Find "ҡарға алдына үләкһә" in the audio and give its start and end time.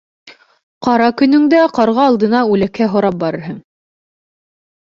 1.75-2.89